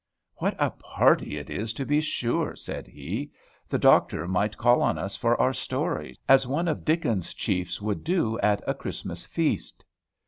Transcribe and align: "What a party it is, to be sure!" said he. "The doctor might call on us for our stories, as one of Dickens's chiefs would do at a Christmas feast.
"What 0.37 0.55
a 0.57 0.71
party 0.71 1.37
it 1.37 1.51
is, 1.51 1.73
to 1.73 1.85
be 1.85 2.01
sure!" 2.01 2.55
said 2.55 2.87
he. 2.87 3.31
"The 3.67 3.77
doctor 3.77 4.27
might 4.27 4.57
call 4.57 4.81
on 4.81 4.97
us 4.97 5.15
for 5.15 5.39
our 5.39 5.53
stories, 5.53 6.17
as 6.27 6.47
one 6.47 6.67
of 6.67 6.83
Dickens's 6.83 7.35
chiefs 7.35 7.79
would 7.83 8.03
do 8.03 8.39
at 8.39 8.63
a 8.65 8.73
Christmas 8.73 9.27
feast. 9.27 9.85